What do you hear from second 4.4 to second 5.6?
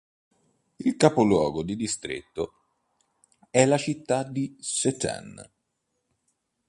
Vsetín.